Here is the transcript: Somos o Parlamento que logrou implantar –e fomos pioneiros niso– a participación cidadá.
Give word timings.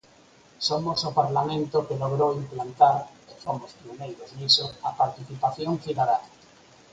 Somos 0.67 0.99
o 1.09 1.15
Parlamento 1.21 1.85
que 1.87 1.99
logrou 2.03 2.31
implantar 2.43 2.95
–e 3.07 3.33
fomos 3.43 3.71
pioneiros 3.79 4.29
niso– 4.37 4.69
a 4.87 4.89
participación 5.01 5.73
cidadá. 5.83 6.19